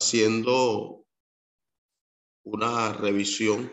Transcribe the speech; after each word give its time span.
haciendo 0.00 1.06
una 2.44 2.92
revisión 2.92 3.70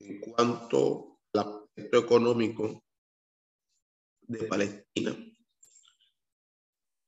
en 0.00 0.20
cuanto 0.20 1.20
al 1.32 1.40
aspecto 1.40 1.98
económico 1.98 2.84
de 4.22 4.44
Palestina. 4.44 5.16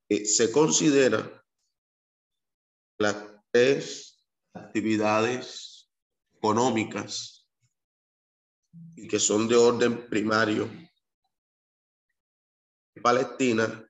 Se 0.09 0.53
considera 0.53 1.45
las 2.99 3.17
tres 3.51 4.25
actividades 4.55 5.91
económicas 6.35 7.47
y 8.97 9.09
que 9.09 9.19
son 9.19 9.49
de 9.49 9.57
orden 9.57 10.09
primario. 10.09 10.69
Palestina 13.03 13.89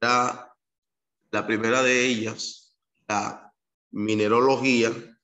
la, 0.00 0.47
la 1.30 1.46
primera 1.46 1.82
de 1.82 2.06
ellas, 2.06 2.76
la 3.06 3.54
minerología. 3.90 4.88
En 4.88 5.16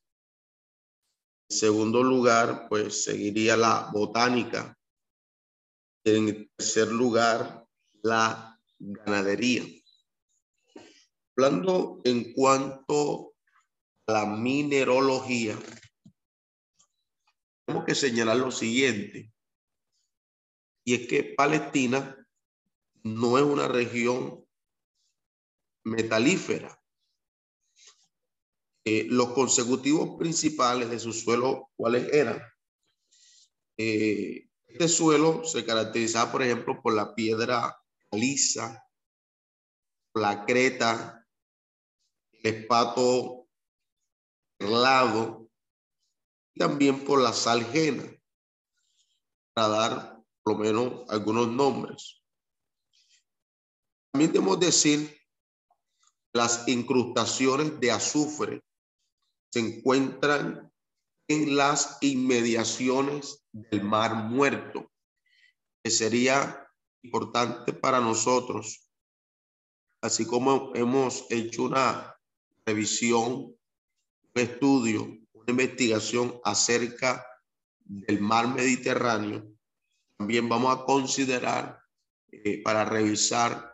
segundo 1.49 2.03
lugar, 2.03 2.67
pues 2.69 3.05
seguiría 3.05 3.57
la 3.57 3.91
botánica. 3.93 4.79
En 6.05 6.51
tercer 6.57 6.89
lugar, 6.89 7.67
la 8.03 8.61
ganadería. 8.79 9.65
Hablando 11.37 12.01
en 12.05 12.33
cuanto 12.33 13.35
a 14.07 14.13
la 14.13 14.27
minerología, 14.27 15.59
tenemos 17.65 17.87
que 17.87 17.95
señalar 17.95 18.37
lo 18.37 18.51
siguiente, 18.51 19.33
y 20.85 20.95
es 20.95 21.09
que 21.09 21.35
Palestina 21.37 22.29
no 23.03 23.39
es 23.39 23.45
una 23.45 23.69
región 23.69 24.44
metalífera. 25.85 26.79
Eh, 28.87 29.07
los 29.09 29.31
consecutivos 29.31 30.19
principales 30.19 30.91
de 30.91 30.99
su 30.99 31.13
suelo, 31.13 31.71
¿cuáles 31.77 32.13
eran? 32.13 32.43
Eh, 33.79 34.49
este 34.67 34.89
suelo 34.89 35.45
se 35.45 35.65
caracterizaba, 35.65 36.33
por 36.33 36.43
ejemplo, 36.43 36.83
por 36.83 36.95
la 36.95 37.15
piedra 37.15 37.81
lisa, 38.11 38.87
la 40.15 40.45
creta, 40.45 41.27
el 42.33 42.55
espato 42.55 43.49
perlado, 44.59 45.49
y 46.55 46.61
también 46.61 47.05
por 47.05 47.21
la 47.21 47.33
salgena, 47.33 48.05
para 49.55 49.69
dar 49.69 50.25
por 50.43 50.55
lo 50.55 50.59
menos 50.59 51.11
algunos 51.11 51.49
nombres. 51.49 52.23
También 54.13 54.33
debemos 54.33 54.61
decir 54.61 55.24
las 56.35 56.67
incrustaciones 56.67 57.79
de 57.81 57.93
azufre 57.93 58.63
se 59.51 59.61
encuentran 59.61 60.71
en 61.29 61.57
las 61.57 61.97
inmediaciones 62.01 63.47
del 63.53 63.85
mar 63.85 64.15
muerto, 64.17 64.91
que 65.83 65.91
sería 65.91 66.69
importante 67.03 67.73
para 67.73 68.01
nosotros, 68.01 68.91
así 70.03 70.27
como 70.27 70.73
hemos 70.75 71.25
hecho 71.31 71.63
una 71.65 72.15
revisión, 72.67 73.31
un 73.31 73.57
estudio, 74.35 75.03
una 75.33 75.51
investigación 75.51 76.41
acerca 76.43 77.25
del 77.79 78.21
mar 78.21 78.49
Mediterráneo, 78.49 79.47
también 80.17 80.49
vamos 80.49 80.77
a 80.77 80.85
considerar 80.85 81.81
eh, 82.33 82.61
para 82.63 82.85
revisar 82.85 83.74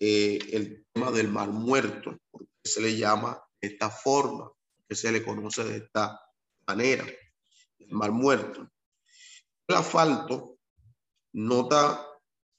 eh, 0.00 0.38
el 0.52 0.86
tema 0.92 1.10
del 1.10 1.28
mar 1.28 1.48
muerto, 1.48 2.18
porque 2.30 2.48
se 2.64 2.80
le 2.80 2.96
llama 2.96 3.42
de 3.60 3.68
esta 3.68 3.90
forma, 3.90 4.50
que 4.88 4.94
se 4.94 5.10
le 5.10 5.24
conoce 5.24 5.64
de 5.64 5.78
esta 5.78 6.20
manera, 6.66 7.06
el 7.78 7.90
mar 7.90 8.12
muerto. 8.12 8.70
El 9.66 9.76
asfalto 9.76 10.58
nota 11.32 12.06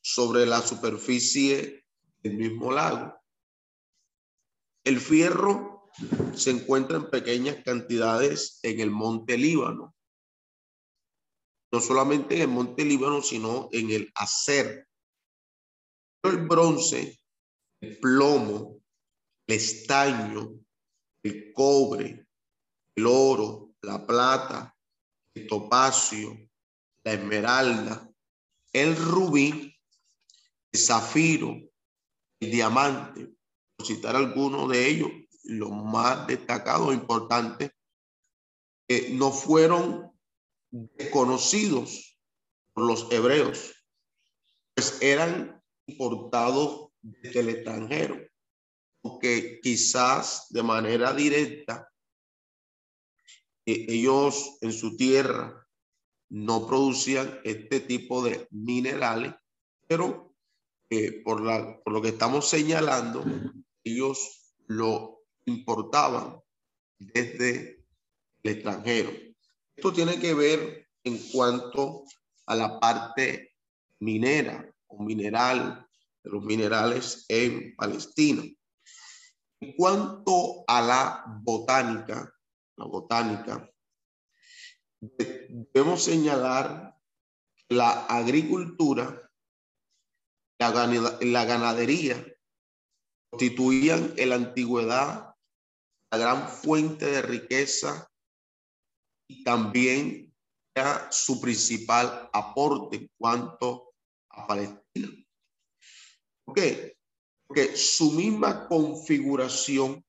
sobre 0.02 0.46
la 0.46 0.62
superficie 0.62 1.86
del 2.22 2.38
mismo 2.38 2.72
lago. 2.72 3.16
El 4.84 5.00
fierro 5.00 5.90
se 6.36 6.52
encuentra 6.52 6.98
en 6.98 7.10
pequeñas 7.10 7.64
cantidades 7.64 8.60
en 8.64 8.80
el 8.80 8.92
monte 8.92 9.38
Líbano. 9.38 9.96
No 11.72 11.80
solamente 11.80 12.36
en 12.36 12.42
el 12.42 12.48
monte 12.48 12.84
Líbano, 12.86 13.22
sino 13.22 13.70
en 13.72 13.92
el 13.92 14.12
Acer. 14.16 14.88
El 16.24 16.48
bronce 16.48 17.19
el 17.82 17.98
plomo, 18.00 18.82
el 19.48 19.56
estaño, 19.56 20.60
el 21.24 21.54
cobre, 21.54 22.28
el 22.96 23.06
oro, 23.06 23.72
la 23.82 24.06
plata, 24.06 24.76
el 25.34 25.48
topacio, 25.48 26.50
la 27.04 27.14
esmeralda, 27.14 28.10
el 28.74 28.96
rubí, 28.96 29.76
el 30.72 30.80
zafiro, 30.80 31.58
el 32.40 32.52
diamante, 32.52 33.34
por 33.76 33.88
citar 33.88 34.16
algunos 34.16 34.70
de 34.70 34.88
ellos, 34.88 35.12
los 35.44 35.72
más 35.72 36.28
destacados, 36.28 36.92
e 36.92 36.96
importantes, 36.96 37.72
que 38.88 39.10
no 39.12 39.32
fueron 39.32 40.12
desconocidos 40.72 42.18
por 42.74 42.86
los 42.86 43.12
hebreos, 43.12 43.74
pues 44.76 45.02
eran 45.02 45.64
importados 45.88 46.89
del 47.02 47.50
extranjero, 47.50 48.20
porque 49.02 49.60
quizás 49.62 50.48
de 50.50 50.64
manera 50.64 51.14
directa 51.14 51.90
eh, 53.66 53.86
ellos 53.90 54.58
en 54.62 54.74
su 54.74 54.98
tierra 54.98 55.68
no 56.30 56.68
producían 56.68 57.40
este 57.44 57.80
tipo 57.80 58.24
de 58.24 58.48
minerales, 58.52 59.34
pero 59.88 60.34
eh, 60.90 61.22
por, 61.24 61.42
la, 61.42 61.80
por 61.84 61.94
lo 61.94 62.02
que 62.02 62.10
estamos 62.10 62.50
señalando, 62.50 63.24
ellos 63.84 64.54
lo 64.68 65.24
importaban 65.46 66.40
desde 66.98 67.84
el 68.44 68.52
extranjero. 68.52 69.12
Esto 69.76 69.94
tiene 69.94 70.20
que 70.20 70.34
ver 70.34 70.88
en 71.04 71.18
cuanto 71.32 72.04
a 72.46 72.56
la 72.56 72.80
parte 72.80 73.56
minera 74.00 74.70
o 74.88 75.04
mineral 75.04 75.88
de 76.24 76.32
los 76.32 76.44
minerales 76.44 77.26
en 77.28 77.76
Palestina. 77.76 78.44
En 79.62 79.74
cuanto 79.76 80.64
a 80.68 80.82
la 80.82 81.24
botánica, 81.42 82.34
la 82.78 82.86
botánica, 82.86 83.70
debemos 85.02 86.04
señalar 86.04 86.96
la 87.70 88.06
agricultura, 88.06 89.32
la, 90.60 91.46
ganadería 91.46 92.26
constituían 93.30 94.14
en 94.18 94.30
la 94.30 94.36
antigüedad 94.36 95.36
la 96.12 96.18
gran 96.18 96.50
fuente 96.50 97.06
de 97.06 97.22
riqueza 97.22 98.10
y 99.30 99.44
también 99.44 100.34
era 100.76 101.12
su 101.12 101.40
principal 101.40 102.30
aporte 102.34 102.98
en 102.98 103.12
cuanto 103.18 103.94
a 104.32 104.48
Palestina. 104.48 105.24
¿Por 106.50 106.56
qué? 106.56 106.98
Porque 107.46 107.78
su 107.78 108.12
misma 108.14 108.68
configuración, 108.68 110.04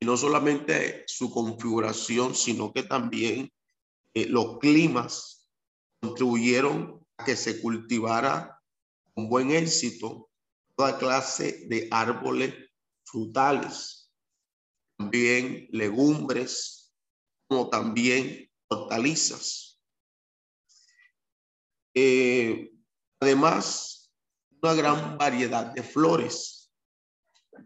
y 0.00 0.06
no 0.06 0.16
solamente 0.16 1.02
su 1.08 1.32
configuración, 1.32 2.36
sino 2.36 2.72
que 2.72 2.84
también 2.84 3.52
eh, 4.14 4.26
los 4.26 4.58
climas 4.58 5.50
contribuyeron 6.00 7.04
a 7.16 7.24
que 7.24 7.34
se 7.34 7.60
cultivara 7.60 8.62
con 9.12 9.28
buen 9.28 9.50
éxito 9.50 10.30
toda 10.76 10.98
clase 10.98 11.66
de 11.66 11.88
árboles 11.90 12.54
frutales, 13.04 14.12
también 14.96 15.66
legumbres, 15.72 16.94
como 17.48 17.70
también 17.70 18.48
hortalizas. 18.68 19.80
Eh, 21.92 22.70
además, 23.18 23.95
una 24.62 24.74
gran 24.74 25.18
variedad 25.18 25.72
de 25.72 25.82
flores. 25.82 26.70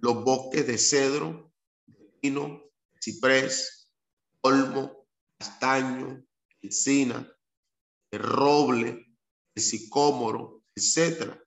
los 0.03 0.23
bosques 0.23 0.67
de 0.67 0.79
cedro, 0.79 1.53
de 1.87 2.05
pino, 2.21 2.63
ciprés, 3.01 3.91
olmo, 4.41 5.07
castaño, 5.37 6.25
encina, 6.63 7.29
el 8.13 8.21
roble, 8.21 9.17
el 9.55 9.63
sicómoro, 9.63 10.63
etcétera. 10.75 11.43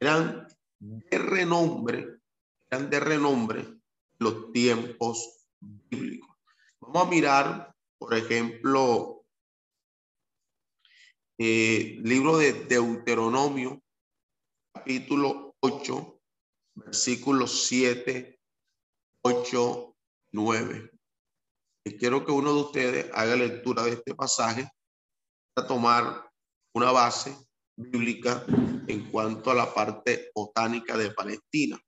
Eran 0.00 0.48
de 0.78 1.18
renombre, 1.18 2.20
eran 2.70 2.88
de 2.88 3.00
renombre 3.00 3.80
los 4.18 4.52
tiempos 4.52 5.46
bíblicos. 5.60 6.30
Vamos 6.80 7.06
a 7.06 7.10
mirar, 7.10 7.74
por 7.98 8.14
ejemplo, 8.14 9.24
eh, 11.38 11.98
libro 12.02 12.38
de 12.38 12.52
Deuteronomio, 12.52 13.81
capítulo 14.72 15.54
8, 15.60 16.20
versículos 16.74 17.66
7, 17.66 18.38
8, 19.22 19.96
9. 20.32 20.90
Y 21.84 21.96
quiero 21.96 22.24
que 22.24 22.32
uno 22.32 22.54
de 22.54 22.60
ustedes 22.60 23.10
haga 23.12 23.36
lectura 23.36 23.82
de 23.84 23.92
este 23.92 24.14
pasaje 24.14 24.68
para 25.54 25.68
tomar 25.68 26.30
una 26.74 26.90
base 26.90 27.36
bíblica 27.76 28.44
en 28.86 29.10
cuanto 29.10 29.50
a 29.50 29.54
la 29.54 29.72
parte 29.72 30.30
botánica 30.34 30.96
de 30.96 31.10
Palestina. 31.10 31.78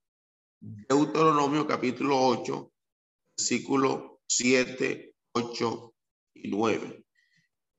Deuteronomio 0.61 1.67
capítulo 1.67 2.19
8, 2.19 2.73
versículo 3.37 4.21
7, 4.29 5.15
8 5.33 5.95
y 6.35 6.49
9. 6.49 7.05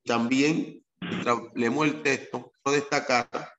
También 0.04 0.84
leemos 1.54 1.86
el 1.86 2.02
texto, 2.02 2.52
quiero 2.62 2.80
destacar 2.80 3.55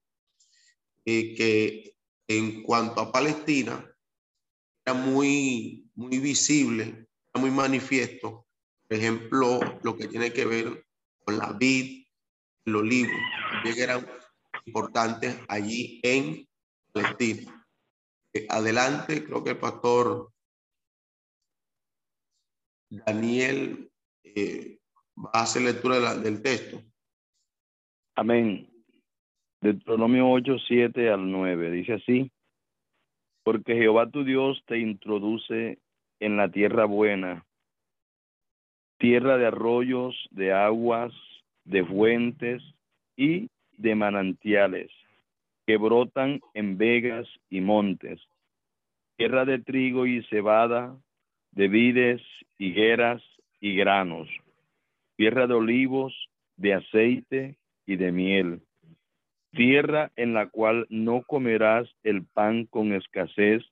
eh, 1.07 1.33
que 1.36 1.95
en 2.27 2.63
cuanto 2.63 3.00
a 3.00 3.12
Palestina, 3.13 3.89
era 4.86 4.94
muy, 4.94 5.89
muy 5.95 6.19
visible, 6.19 7.07
muy 7.33 7.50
manifiesto, 7.50 8.45
por 8.88 8.98
ejemplo, 8.98 9.59
lo 9.83 9.95
que 9.95 10.09
tiene 10.09 10.33
que 10.33 10.45
ver 10.45 10.86
con 11.24 11.38
la 11.38 11.54
vid, 11.54 12.06
el 12.65 12.75
olivo, 12.75 13.13
que 13.63 13.81
eran 13.81 14.06
importantes 14.65 15.38
allí 15.48 16.01
en 16.04 16.45
Palestina. 16.92 17.65
Eh, 18.33 18.45
adelante, 18.50 19.24
creo 19.24 19.44
que 19.44 19.51
el 19.51 19.60
pastor 19.60 20.33
Daniel 22.89 23.89
eh, 24.24 24.80
va 25.18 25.31
a 25.33 25.44
hacer 25.44 25.62
lectura 25.62 26.15
del 26.15 26.42
texto. 26.42 26.83
Amén. 28.15 28.76
Deuteronomio 29.62 30.30
8, 30.30 30.57
7 30.68 31.09
al 31.09 31.31
9. 31.31 31.71
Dice 31.71 31.94
así, 31.94 32.31
porque 33.44 33.75
Jehová 33.75 34.09
tu 34.09 34.24
Dios 34.24 34.62
te 34.65 34.77
introduce 34.77 35.80
en 36.19 36.38
la 36.38 36.50
tierra 36.50 36.86
buena, 36.86 37.45
tierra 38.98 39.38
de 39.38 39.48
arroyos, 39.48 40.15
de 40.31 40.54
aguas, 40.54 41.13
de 41.63 41.86
fuentes 41.86 42.63
y 43.15 43.50
de 43.77 43.95
manantiales 43.95 44.92
que 45.68 45.75
brotan 45.75 46.39
en 46.53 46.77
vegas 46.77 47.27
y 47.50 47.60
montes, 47.60 48.21
tierra 49.18 49.44
de 49.44 49.60
trigo 49.60 50.06
y 50.06 50.24
cebada, 50.24 50.98
de 51.51 51.68
vides, 51.68 52.21
higueras 52.57 53.21
y 53.60 53.75
granos, 53.75 54.30
tierra 55.18 55.45
de 55.45 55.53
olivos, 55.53 56.30
de 56.56 56.74
aceite 56.74 57.57
y 57.86 57.98
de 57.98 58.12
miel, 58.13 58.62
tierra 59.51 60.11
en 60.15 60.33
la 60.33 60.49
cual 60.49 60.85
no 60.89 61.23
comerás 61.23 61.88
el 62.03 62.25
pan 62.25 62.65
con 62.65 62.94
escasez, 62.94 63.63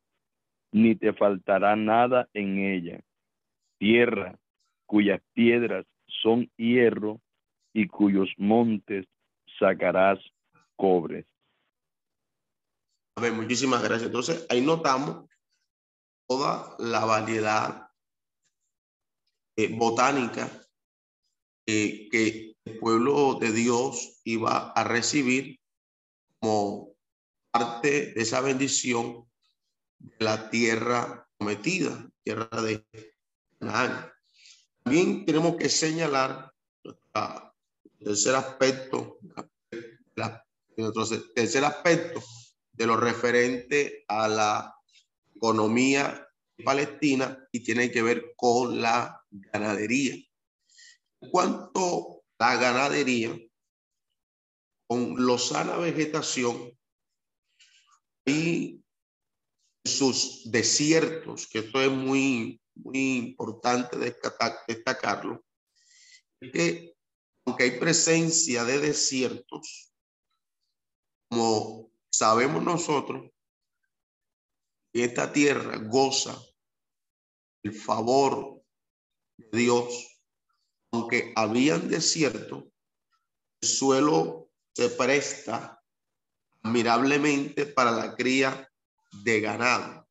ni 0.72 0.96
te 0.96 1.14
faltará 1.14 1.76
nada 1.76 2.30
en 2.34 2.58
ella, 2.60 3.02
tierra 3.78 4.38
cuyas 4.86 5.22
piedras 5.34 5.86
son 6.22 6.50
hierro 6.58 7.22
y 7.74 7.88
cuyos 7.88 8.30
montes 8.38 9.08
sacarás 9.60 10.20
cobre. 10.76 11.26
A 13.18 13.22
ver, 13.22 13.34
muchísimas 13.34 13.82
gracias. 13.82 14.08
Entonces, 14.08 14.46
ahí 14.50 14.62
notamos 14.62 15.26
toda 16.28 16.76
la 16.80 17.06
variedad 17.06 17.90
eh, 19.58 19.74
botánica 19.76 20.50
eh, 21.68 22.10
que 22.12 22.56
el 22.66 22.80
pueblo 22.80 23.36
de 23.36 23.52
Dios 23.52 24.22
iba 24.26 24.72
a 24.72 24.84
recibir 24.84 25.60
como 26.46 26.96
parte 27.50 28.14
de 28.14 28.22
esa 28.22 28.40
bendición 28.40 29.28
de 29.98 30.26
la 30.26 30.52
tierra 30.52 31.28
prometida, 31.38 32.08
tierra 32.24 32.62
de 32.62 32.86
Canaán. 33.58 34.12
También 34.84 35.26
tenemos 35.26 35.56
que 35.56 35.70
señalar 35.70 36.54
el 36.84 36.96
tercer 37.98 38.36
aspecto, 38.36 39.18
el 40.78 40.94
tercer 41.34 41.66
aspecto 41.66 42.22
de 42.74 42.86
lo 42.86 42.96
referente 42.96 44.06
a 44.08 44.28
la 44.28 44.76
economía 45.34 46.28
palestina 46.64 47.44
y 47.52 47.62
tiene 47.62 47.90
que 47.90 48.04
ver 48.04 48.34
con 48.36 48.84
la 48.84 49.20
ganadería. 49.32 50.14
En 51.22 51.32
cuanto 51.32 52.24
a 52.38 52.54
la 52.54 52.62
ganadería, 52.62 53.36
con 54.88 55.26
lozana 55.26 55.78
vegetación 55.78 56.78
y 58.26 58.84
sus 59.84 60.52
desiertos, 60.52 61.48
que 61.48 61.60
esto 61.60 61.82
es 61.82 61.92
muy, 61.92 62.62
muy 62.76 63.18
importante 63.18 63.98
destacarlo, 63.98 65.44
es 66.42 66.52
que 66.52 66.96
aunque 67.46 67.66
hay 67.66 67.80
presencia 67.80 68.64
de 68.64 68.80
desiertos, 68.80 69.94
como 71.30 71.92
sabemos 72.10 72.64
nosotros, 72.64 73.32
esta 74.94 75.32
tierra 75.32 75.78
goza 75.78 76.40
el 77.64 77.74
favor 77.74 78.64
de 79.38 79.58
Dios, 79.60 80.22
aunque 80.92 81.34
habían 81.36 81.90
desierto, 81.90 82.72
el 83.62 83.68
suelo 83.68 84.45
se 84.76 84.90
presta 84.90 85.82
admirablemente 86.62 87.66
para 87.66 87.92
la 87.92 88.16
cría 88.16 88.70
de 89.24 89.40
ganado. 89.40 90.08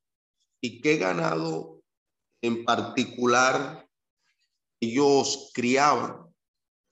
¿Y 0.60 0.80
qué 0.80 0.96
ganado 0.96 1.82
en 2.40 2.64
particular 2.64 3.86
ellos 4.80 5.50
criaban? 5.52 6.34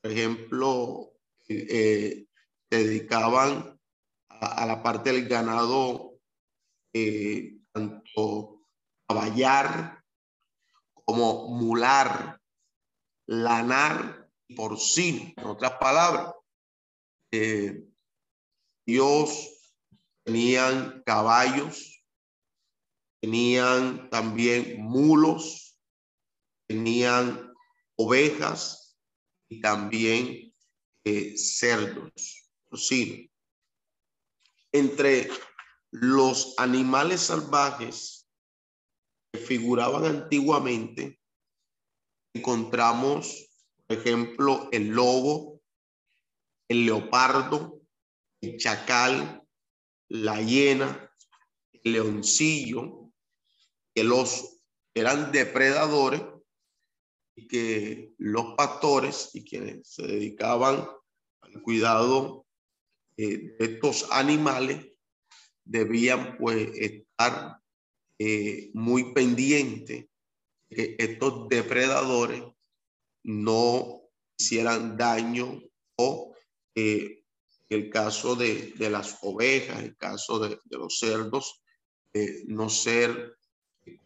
Por 0.02 0.10
ejemplo, 0.10 1.12
eh, 1.48 2.26
dedicaban 2.68 3.80
a, 4.28 4.66
la 4.66 4.82
parte 4.82 5.12
del 5.12 5.26
ganado, 5.26 6.18
eh, 6.92 7.56
tanto 7.72 8.66
caballar 9.08 10.02
como 10.92 11.48
mular, 11.48 12.38
lanar 13.26 14.28
y 14.46 14.54
porcino. 14.54 15.32
En 15.36 15.46
otras 15.46 15.72
palabras, 15.78 16.34
eh, 17.32 17.84
Dios 18.86 19.74
tenían 20.24 21.02
caballos, 21.04 22.04
tenían 23.20 24.08
también 24.10 24.80
mulos, 24.80 25.78
tenían 26.68 27.52
ovejas 27.96 28.96
y 29.48 29.60
también 29.60 30.54
eh, 31.04 31.36
cerdos, 31.36 32.48
porcinos 32.68 33.32
entre 34.72 35.28
los 35.90 36.54
animales 36.56 37.20
salvajes 37.20 38.26
que 39.30 39.38
figuraban 39.38 40.04
antiguamente, 40.04 41.20
encontramos, 42.34 43.50
por 43.86 43.98
ejemplo, 43.98 44.68
el 44.72 44.88
lobo, 44.88 45.61
el 46.68 46.86
leopardo, 46.86 47.80
el 48.40 48.56
chacal, 48.56 49.42
la 50.08 50.40
hiena, 50.40 51.10
el 51.72 51.92
leoncillo, 51.92 53.10
que 53.94 54.04
los 54.04 54.60
eran 54.94 55.32
depredadores 55.32 56.22
y 57.34 57.46
que 57.48 58.12
los 58.18 58.54
pastores 58.56 59.30
y 59.34 59.44
quienes 59.44 59.88
se 59.88 60.02
dedicaban 60.02 60.86
al 61.40 61.62
cuidado 61.62 62.46
eh, 63.16 63.56
estos 63.58 64.10
animales 64.10 64.86
debían 65.64 66.36
pues 66.38 66.70
estar 66.74 67.58
eh, 68.18 68.70
muy 68.74 69.12
pendientes 69.12 70.06
que 70.68 70.96
estos 70.98 71.48
depredadores 71.48 72.42
no 73.24 74.02
hicieran 74.38 74.96
daño 74.96 75.62
o 75.96 76.31
eh, 76.74 77.24
el 77.68 77.90
caso 77.90 78.36
de, 78.36 78.74
las 78.78 79.18
ovejas, 79.22 79.82
el 79.82 79.96
caso 79.96 80.38
de, 80.38 80.58
los 80.70 80.98
cerdos, 80.98 81.62
no 82.46 82.68
ser 82.68 83.36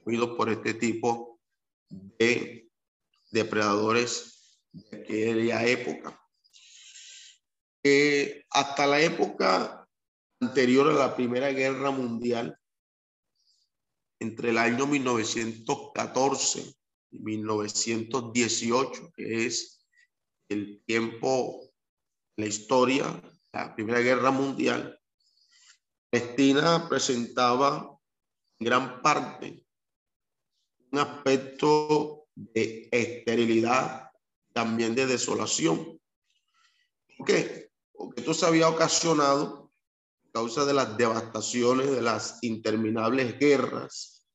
comidos 0.05 0.37
por 0.37 0.49
este 0.49 0.75
tipo 0.75 1.41
de 1.91 2.71
depredadores 3.31 4.61
de 4.73 4.99
aquella 4.99 5.67
época. 5.67 6.21
Eh, 7.83 8.45
hasta 8.51 8.87
la 8.87 9.01
época 9.01 9.89
anterior 10.41 10.91
a 10.91 10.95
la 10.95 11.15
Primera 11.15 11.53
Guerra 11.53 11.91
Mundial, 11.91 12.59
entre 14.19 14.51
el 14.51 14.59
año 14.59 14.87
1914 14.87 16.75
y 17.11 17.19
1918, 17.21 19.13
que 19.15 19.47
es 19.47 19.87
el 20.49 20.83
tiempo, 20.85 21.66
la 22.37 22.47
historia, 22.47 23.23
la 23.52 23.75
Primera 23.75 24.00
Guerra 24.00 24.31
Mundial, 24.31 25.00
Palestina 26.11 26.88
presentaba 26.88 27.99
en 28.59 28.64
gran 28.64 29.02
parte 29.02 29.64
un 30.90 30.99
aspecto 30.99 32.28
de 32.35 32.88
esterilidad, 32.93 34.11
también 34.52 34.95
de 34.95 35.07
desolación. 35.07 36.00
¿Por 37.16 37.26
qué? 37.26 37.71
Porque 37.93 38.21
esto 38.21 38.35
se 38.35 38.47
había 38.47 38.69
ocasionado 38.69 39.73
a 40.28 40.33
causa 40.33 40.64
de 40.64 40.75
las 40.75 40.97
devastaciones, 40.97 41.90
de 41.90 42.02
las 42.02 42.38
interminables 42.43 43.38
guerras, 43.38 44.26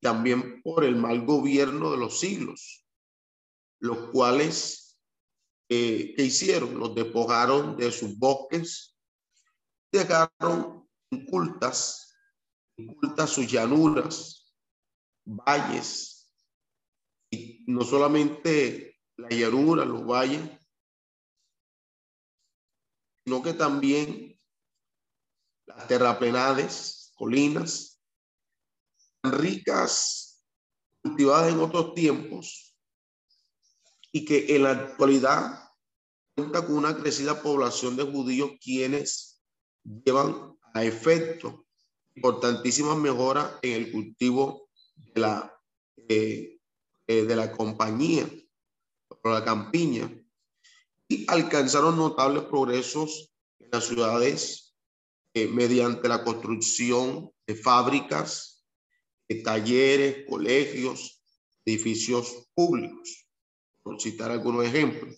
también 0.00 0.62
por 0.62 0.84
el 0.84 0.96
mal 0.96 1.24
gobierno 1.24 1.90
de 1.90 1.98
los 1.98 2.18
siglos, 2.18 2.86
los 3.78 4.10
cuales, 4.10 4.79
eh, 5.72 6.14
¿qué 6.16 6.24
hicieron? 6.24 6.78
Los 6.78 6.96
despojaron 6.96 7.76
de 7.76 7.92
sus 7.92 8.18
bosques, 8.18 8.98
dejaron 9.92 10.88
incultas, 11.10 12.12
incultas 12.76 13.30
sus 13.30 13.46
llanuras, 13.46 14.52
valles, 15.24 16.34
y 17.30 17.64
no 17.68 17.84
solamente 17.84 19.00
la 19.16 19.28
llanura, 19.28 19.84
los 19.84 20.04
valles, 20.04 20.42
sino 23.24 23.40
que 23.40 23.54
también 23.54 24.40
las 25.66 25.86
terraplenades, 25.86 27.12
colinas, 27.14 28.02
ricas, 29.22 30.44
cultivadas 31.00 31.52
en 31.52 31.60
otros 31.60 31.94
tiempos, 31.94 32.69
y 34.12 34.24
que 34.24 34.56
en 34.56 34.64
la 34.64 34.70
actualidad 34.70 35.70
cuenta 36.34 36.64
con 36.64 36.76
una 36.76 36.96
crecida 36.96 37.42
población 37.42 37.96
de 37.96 38.04
judíos 38.04 38.52
quienes 38.60 39.42
llevan 39.84 40.56
a 40.74 40.84
efecto 40.84 41.66
importantísimas 42.14 42.96
mejoras 42.96 43.52
en 43.62 43.72
el 43.72 43.92
cultivo 43.92 44.68
de 44.96 45.20
la, 45.20 45.60
eh, 46.08 46.58
eh, 47.06 47.22
de 47.24 47.36
la 47.36 47.52
compañía 47.52 48.28
o 49.22 49.30
la 49.30 49.44
campiña 49.44 50.10
y 51.08 51.24
alcanzaron 51.28 51.96
notables 51.96 52.44
progresos 52.44 53.32
en 53.58 53.68
las 53.72 53.84
ciudades 53.84 54.74
eh, 55.34 55.46
mediante 55.46 56.08
la 56.08 56.24
construcción 56.24 57.30
de 57.46 57.54
fábricas, 57.54 58.64
de 59.28 59.36
talleres, 59.36 60.26
colegios, 60.28 61.22
edificios 61.64 62.48
públicos, 62.54 63.29
por 63.82 64.00
citar 64.00 64.30
algunos 64.30 64.64
ejemplos. 64.64 65.16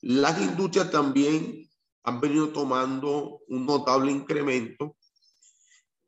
Las 0.00 0.40
industrias 0.40 0.90
también 0.90 1.68
han 2.04 2.20
venido 2.20 2.48
tomando 2.50 3.40
un 3.48 3.66
notable 3.66 4.12
incremento 4.12 4.96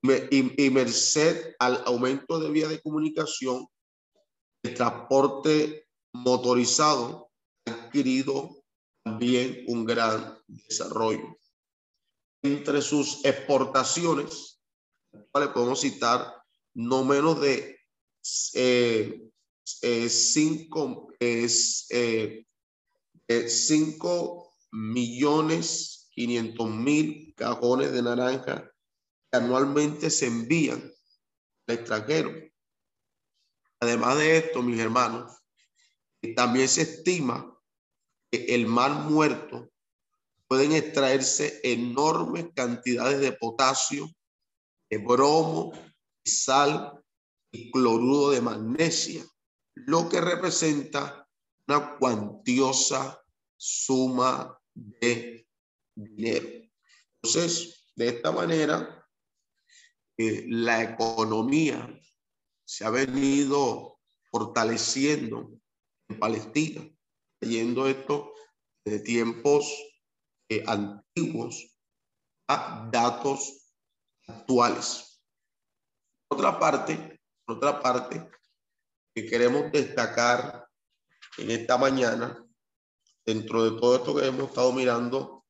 y, 0.02 0.70
merced 0.70 1.54
al 1.58 1.82
aumento 1.87 2.40
de 2.40 2.50
vías 2.50 2.70
de 2.70 2.80
comunicación, 2.80 3.66
el 4.62 4.75
transporte 4.75 5.87
motorizado 6.12 7.30
ha 7.66 7.72
adquirido 7.72 8.62
también 9.04 9.64
un 9.68 9.84
gran 9.84 10.38
desarrollo. 10.46 11.37
Entre 12.42 12.80
sus 12.80 13.25
exportaciones, 13.25 14.60
le 15.12 15.49
podemos 15.49 15.80
citar 15.80 16.42
no 16.75 17.04
menos 17.04 17.40
de 17.40 17.78
eh, 18.54 19.29
eh, 19.82 20.08
cinco, 20.08 21.08
es, 21.18 21.86
eh, 21.90 22.44
cinco 23.48 24.52
millones 24.72 26.08
quinientos 26.10 26.68
mil 26.70 27.34
cajones 27.36 27.92
de 27.92 28.02
naranja 28.02 28.70
que 29.30 29.38
anualmente 29.38 30.10
se 30.10 30.26
envían 30.26 30.92
al 31.66 31.74
extranjero. 31.74 32.32
Además 33.80 34.18
de 34.18 34.36
esto, 34.36 34.62
mis 34.62 34.78
hermanos, 34.78 35.32
también 36.36 36.68
se 36.68 36.82
estima 36.82 37.56
que 38.30 38.54
el 38.54 38.66
mar 38.66 38.92
muerto 39.10 39.70
pueden 40.46 40.72
extraerse 40.72 41.60
enormes 41.62 42.48
cantidades 42.54 43.20
de 43.20 43.32
potasio, 43.32 44.08
de 44.90 44.98
bromo, 44.98 45.72
sal 46.24 47.02
y 47.52 47.70
cloruro 47.70 48.30
de 48.30 48.40
magnesia, 48.40 49.24
lo 49.87 50.08
que 50.08 50.20
representa 50.20 51.28
una 51.66 51.96
cuantiosa 51.99 53.22
suma 53.56 54.58
de 54.75 55.46
dinero. 55.94 56.49
Entonces, 57.22 57.84
de 57.94 58.08
esta 58.08 58.32
manera, 58.32 59.06
eh, 60.16 60.44
la 60.49 60.82
economía 60.82 61.99
se 62.64 62.84
ha 62.84 62.90
venido 62.90 63.99
fortaleciendo 64.30 65.50
en 66.08 66.18
Palestina, 66.18 66.88
leyendo 67.40 67.87
esto 67.88 68.32
de 68.84 69.00
tiempos 69.00 69.72
eh, 70.49 70.64
antiguos 70.66 71.76
a 72.49 72.88
datos 72.90 73.72
actuales. 74.26 75.22
Otra 76.28 76.58
parte, 76.58 77.20
otra 77.46 77.80
parte 77.80 78.28
que 79.14 79.26
queremos 79.26 79.70
destacar 79.72 80.66
en 81.38 81.50
esta 81.50 81.76
mañana, 81.78 82.46
dentro 83.24 83.64
de 83.64 83.80
todo 83.80 83.96
esto 83.96 84.14
que 84.14 84.26
hemos 84.26 84.48
estado 84.48 84.72
mirando 84.72 85.44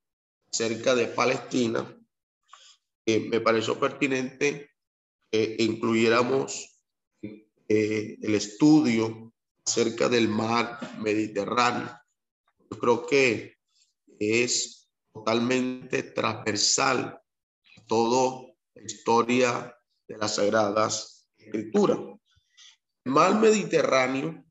cerca 0.51 0.95
de 0.95 1.07
Palestina, 1.07 1.97
me 3.07 3.41
pareció 3.41 3.79
pertinente 3.79 4.71
que 5.31 5.57
incluyéramos 5.59 6.83
eh, 7.23 8.19
el 8.21 8.35
estudio 8.35 9.33
acerca 9.65 10.09
del 10.09 10.29
mar 10.29 10.79
Mediterráneo. 10.99 11.91
Yo 12.71 12.79
creo 12.79 13.07
que 13.07 13.57
es 14.19 14.89
totalmente 15.13 16.03
transversal 16.03 17.21
toda 17.87 18.47
la 18.75 18.83
historia 18.83 19.77
de 20.07 20.19
las 20.19 20.37
Sagradas 20.37 21.29
Escrituras. 21.37 21.99
Mar 23.05 23.41
Mediterráneo, 23.41 24.45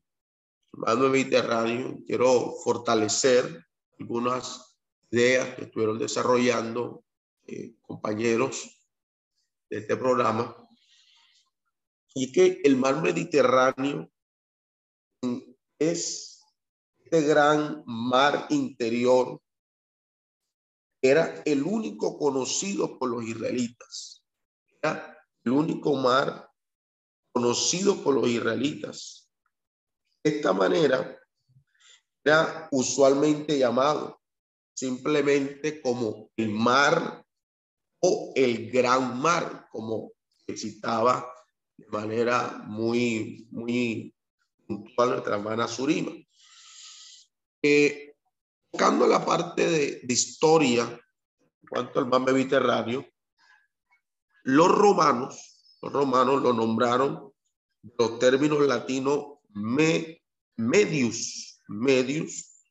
mar 0.72 0.96
Mediterráneo, 0.96 1.98
quiero 2.04 2.52
fortalecer 2.64 3.64
algunas 3.98 4.76
ideas 5.10 5.54
que 5.54 5.64
estuvieron 5.64 5.98
desarrollando 5.98 7.04
eh, 7.46 7.76
compañeros 7.80 8.76
de 9.68 9.78
este 9.78 9.96
programa, 9.96 10.56
y 12.12 12.32
que 12.32 12.60
el 12.64 12.76
mar 12.76 13.00
Mediterráneo 13.00 14.10
es 15.78 16.44
este 17.04 17.22
gran 17.22 17.84
mar 17.86 18.46
interior, 18.50 19.40
era 21.00 21.40
el 21.44 21.62
único 21.62 22.18
conocido 22.18 22.98
por 22.98 23.10
los 23.10 23.24
israelitas, 23.24 24.24
era 24.82 25.16
el 25.44 25.52
único 25.52 25.94
mar 25.94 26.49
conocido 27.32 28.02
por 28.02 28.14
los 28.14 28.28
israelitas. 28.28 29.30
De 30.22 30.36
esta 30.36 30.52
manera, 30.52 31.18
era 32.24 32.68
usualmente 32.70 33.58
llamado 33.58 34.20
simplemente 34.74 35.80
como 35.80 36.30
el 36.36 36.50
mar 36.50 37.24
o 38.00 38.32
el 38.34 38.70
gran 38.70 39.20
mar, 39.20 39.68
como 39.70 40.12
citaba 40.56 41.32
de 41.76 41.86
manera 41.88 42.62
muy, 42.66 43.46
muy 43.50 44.14
puntual 44.66 45.10
nuestra 45.10 45.36
hermana 45.36 45.68
Surima. 45.68 46.12
Eh, 47.62 48.14
tocando 48.70 49.06
la 49.06 49.24
parte 49.24 49.68
de, 49.68 50.12
historia 50.12 50.82
en 50.82 51.68
cuanto 51.68 51.98
al 51.98 52.06
mar 52.06 52.22
Mediterráneo, 52.22 53.06
los 54.44 54.68
romanos, 54.68 55.49
los 55.82 55.92
romanos 55.92 56.42
lo 56.42 56.52
nombraron 56.52 57.32
los 57.98 58.18
términos 58.18 58.60
latinos 58.66 59.38
me, 59.48 60.22
medius, 60.56 61.60
medius, 61.68 62.62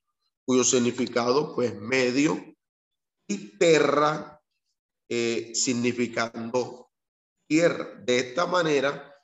cuyo 0.44 0.64
significado 0.64 1.54
pues 1.54 1.74
medio 1.74 2.42
y 3.26 3.58
terra 3.58 4.40
eh, 5.08 5.52
significando 5.54 6.90
tierra. 7.46 8.00
De 8.04 8.18
esta 8.20 8.46
manera, 8.46 9.14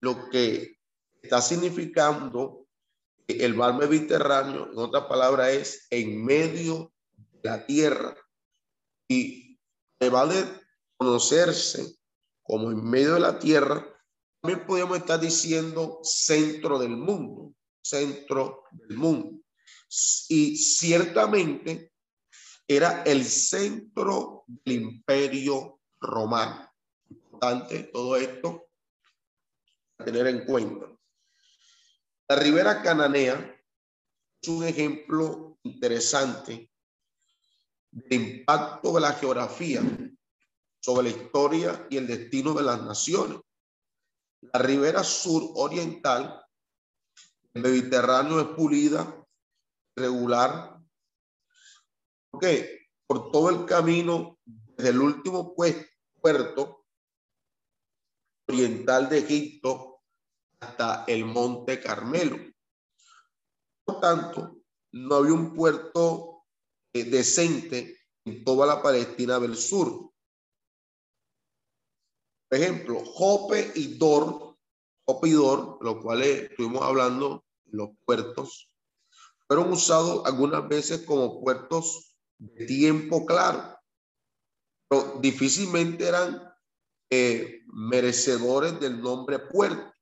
lo 0.00 0.28
que 0.30 0.78
está 1.22 1.40
significando 1.40 2.66
el 3.28 3.54
mar 3.54 3.74
Mediterráneo, 3.74 4.70
en 4.70 4.78
otras 4.78 5.04
palabras, 5.04 5.48
es 5.50 5.86
en 5.90 6.24
medio 6.24 6.92
de 7.14 7.48
la 7.48 7.66
tierra. 7.66 8.16
Y 9.08 9.58
además 10.00 10.30
de 10.30 10.44
conocerse 10.96 11.96
como 12.44 12.70
en 12.70 12.84
medio 12.84 13.14
de 13.14 13.20
la 13.20 13.38
tierra, 13.38 13.84
también 14.40 14.66
podemos 14.66 14.98
estar 14.98 15.18
diciendo 15.18 16.00
centro 16.02 16.78
del 16.78 16.96
mundo, 16.96 17.54
centro 17.82 18.64
del 18.72 18.98
mundo. 18.98 19.40
Y 20.28 20.56
ciertamente 20.56 21.92
era 22.68 23.02
el 23.04 23.24
centro 23.24 24.44
del 24.46 24.82
imperio 24.82 25.80
romano. 25.98 26.70
Importante 27.08 27.84
todo 27.84 28.16
esto 28.16 28.66
a 29.98 30.04
tener 30.04 30.26
en 30.26 30.44
cuenta. 30.44 30.86
La 32.28 32.36
ribera 32.36 32.82
cananea 32.82 33.58
es 34.42 34.48
un 34.48 34.64
ejemplo 34.64 35.58
interesante 35.62 36.70
del 37.90 38.12
impacto 38.12 38.92
de 38.92 39.00
la 39.00 39.12
geografía 39.12 39.82
sobre 40.84 41.10
la 41.10 41.16
historia 41.16 41.86
y 41.88 41.96
el 41.96 42.06
destino 42.06 42.52
de 42.52 42.62
las 42.62 42.82
naciones. 42.82 43.40
La 44.52 44.60
ribera 44.60 45.02
sur 45.02 45.42
oriental 45.54 46.44
del 47.54 47.62
Mediterráneo 47.62 48.38
es 48.38 48.48
pulida, 48.48 49.26
regular. 49.96 50.78
¿Por 52.30 52.42
Por 53.06 53.32
todo 53.32 53.48
el 53.48 53.64
camino 53.64 54.38
desde 54.44 54.90
el 54.90 55.00
último 55.00 55.54
puerto 55.54 56.84
oriental 58.46 59.08
de 59.08 59.18
Egipto 59.20 60.02
hasta 60.60 61.04
el 61.06 61.24
Monte 61.24 61.80
Carmelo. 61.80 62.36
Por 63.86 64.00
tanto, 64.00 64.58
no 64.92 65.14
había 65.14 65.32
un 65.32 65.54
puerto 65.54 66.44
eh, 66.92 67.04
decente 67.04 68.00
en 68.26 68.44
toda 68.44 68.66
la 68.66 68.82
Palestina 68.82 69.38
del 69.38 69.56
sur 69.56 70.13
ejemplo, 72.54 73.02
Jope 73.04 73.72
y 73.74 73.98
Dor, 73.98 74.56
Jope 75.06 75.28
y 75.28 75.32
Dor, 75.32 75.78
los 75.80 75.96
cuales 76.02 76.50
estuvimos 76.50 76.82
hablando, 76.82 77.44
los 77.66 77.90
puertos, 78.04 78.70
fueron 79.46 79.72
usados 79.72 80.24
algunas 80.26 80.66
veces 80.68 81.02
como 81.02 81.40
puertos 81.40 82.16
de 82.38 82.66
tiempo 82.66 83.24
claro, 83.26 83.78
pero 84.88 85.18
difícilmente 85.20 86.06
eran 86.06 86.54
eh, 87.10 87.62
merecedores 87.66 88.80
del 88.80 89.00
nombre 89.00 89.38
puerto. 89.38 89.92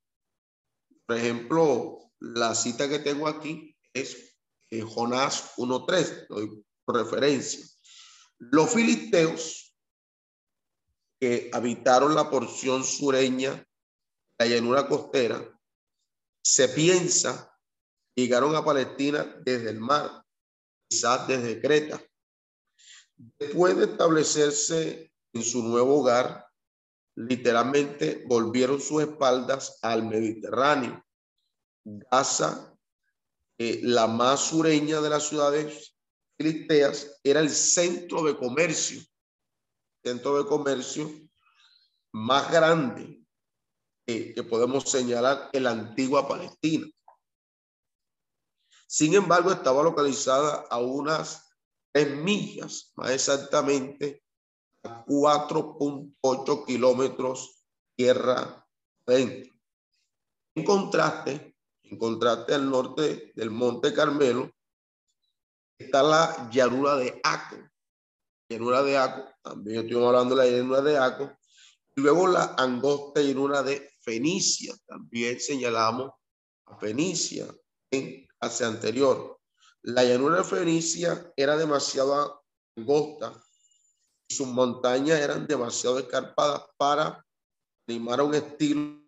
Por 1.07 1.17
ejemplo, 1.17 2.11
la 2.21 2.55
cita 2.55 2.89
que 2.89 2.99
tengo 2.99 3.27
aquí 3.29 3.77
es 3.93 4.37
eh, 4.71 4.83
Jonás 4.83 5.55
1.3, 5.57 6.29
doy 6.29 6.65
por 6.85 6.97
referencia. 6.97 7.65
Los 8.39 8.73
filisteos 8.73 9.72
que 11.23 11.51
habitaron 11.53 12.17
la 12.17 12.29
porción 12.29 12.83
sureña, 12.83 13.65
la 14.39 14.47
llanura 14.47 14.89
costera, 14.89 15.57
se 16.43 16.69
piensa 16.71 17.57
llegaron 18.17 18.57
a 18.57 18.65
Palestina 18.65 19.41
desde 19.45 19.71
el 19.71 19.79
mar, 19.79 20.25
quizás 20.89 21.29
desde 21.29 21.61
Creta. 21.61 22.03
Después 23.39 23.77
de 23.77 23.85
establecerse 23.85 25.13
en 25.33 25.45
su 25.45 25.63
nuevo 25.63 26.01
hogar, 26.01 26.45
literalmente 27.15 28.25
volvieron 28.27 28.81
sus 28.81 29.05
espaldas 29.05 29.79
al 29.83 30.03
Mediterráneo. 30.03 31.07
Gaza, 31.85 32.77
eh, 33.59 33.79
la 33.85 34.09
más 34.09 34.41
sureña 34.41 35.01
de 35.01 35.11
las 35.11 35.29
ciudades 35.29 35.95
filisteas, 36.37 37.21
era 37.23 37.39
el 37.39 37.51
centro 37.51 38.25
de 38.25 38.37
comercio 38.37 39.01
centro 40.03 40.43
de 40.43 40.49
comercio 40.49 41.11
más 42.13 42.51
grande 42.51 43.23
que 44.07 44.43
podemos 44.43 44.91
señalar 44.91 45.49
en 45.53 45.65
la 45.65 45.71
antigua 45.71 46.29
Palestina. 46.29 46.87
Sin 48.87 49.15
embargo, 49.15 49.51
estaba 49.51 49.83
localizada 49.83 50.67
a 50.69 50.79
unas 50.79 51.51
tres 51.93 52.15
millas, 52.15 52.93
más 52.97 53.11
exactamente 53.11 54.23
a 54.83 55.05
4.8 55.07 56.67
kilómetros 56.67 57.65
tierra 57.97 58.67
adentro. 59.07 59.55
En 60.55 60.65
contraste, 60.65 61.57
en 61.85 61.99
contraste 61.99 62.55
al 62.55 62.69
norte 62.69 63.33
del 63.35 63.51
Monte 63.51 63.95
Carmelo, 63.95 64.51
está 65.79 66.03
la 66.03 66.51
llanura 66.51 66.97
de 66.97 67.19
Aco, 67.25 67.57
llanura 68.53 68.83
de 68.83 68.97
Aco, 68.97 69.29
también 69.43 69.81
estuvimos 69.81 70.09
hablando 70.09 70.37
de 70.37 70.45
la 70.45 70.51
llanura 70.51 70.81
de 70.81 70.99
Aco, 70.99 71.33
y 71.97 72.01
luego 72.01 72.27
la 72.27 72.55
angosta 72.57 73.21
llanura 73.21 73.63
de 73.63 73.91
Fenicia, 74.01 74.75
también 74.87 75.41
señalamos 75.41 76.13
a 76.67 76.79
Fenicia 76.79 77.47
en 77.91 78.27
clase 78.39 78.65
anterior. 78.65 79.41
La 79.83 80.05
llanura 80.05 80.39
de 80.39 80.45
Fenicia 80.45 81.33
era 81.37 81.57
demasiado 81.57 82.45
angosta 82.77 83.33
y 84.29 84.35
sus 84.35 84.47
montañas 84.47 85.21
eran 85.21 85.47
demasiado 85.47 85.99
escarpadas 85.99 86.63
para 86.77 87.27
animar 87.87 88.21
a 88.21 88.25
un 88.25 88.35
estilo 88.35 89.03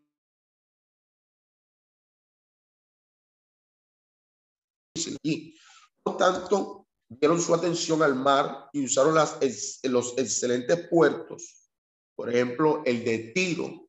y 5.23 5.59
por 6.03 6.17
tanto 6.17 6.84
dieron 7.09 7.41
su 7.41 7.55
atención 7.55 8.03
al 8.03 8.15
mar 8.15 8.69
y 8.73 8.85
usaron 8.85 9.15
las, 9.15 9.39
los 9.85 10.15
excelentes 10.19 10.89
puertos, 10.89 11.71
por 12.15 12.31
ejemplo, 12.31 12.83
el 12.85 13.05
de 13.05 13.33
Tiro 13.35 13.89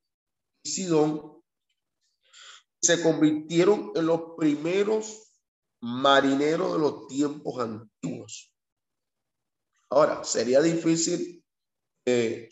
y 0.64 0.70
Sidón, 0.70 1.44
se 2.82 3.02
convirtieron 3.02 3.92
en 3.96 4.06
los 4.06 4.36
primeros 4.38 5.26
marineros 5.82 6.74
de 6.74 6.80
los 6.80 7.08
tiempos 7.08 7.60
antiguos. 7.60 8.54
Ahora, 9.90 10.24
sería 10.24 10.62
difícil 10.62 11.44
eh, 12.06 12.50